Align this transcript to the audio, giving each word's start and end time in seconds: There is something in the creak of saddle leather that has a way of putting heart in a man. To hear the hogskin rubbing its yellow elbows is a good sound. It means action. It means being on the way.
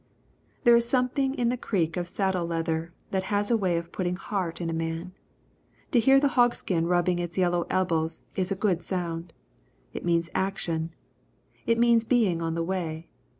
There 0.63 0.75
is 0.75 0.89
something 0.89 1.35
in 1.35 1.49
the 1.49 1.57
creak 1.57 1.95
of 1.95 2.07
saddle 2.07 2.47
leather 2.47 2.91
that 3.11 3.25
has 3.25 3.51
a 3.51 3.55
way 3.55 3.77
of 3.77 3.91
putting 3.91 4.15
heart 4.15 4.59
in 4.59 4.67
a 4.67 4.73
man. 4.73 5.13
To 5.91 5.99
hear 5.99 6.19
the 6.19 6.29
hogskin 6.29 6.87
rubbing 6.87 7.19
its 7.19 7.37
yellow 7.37 7.67
elbows 7.69 8.23
is 8.35 8.51
a 8.51 8.55
good 8.55 8.81
sound. 8.81 9.31
It 9.93 10.03
means 10.03 10.31
action. 10.33 10.95
It 11.67 11.77
means 11.77 12.03
being 12.03 12.41
on 12.41 12.55
the 12.55 12.63
way. 12.63 13.09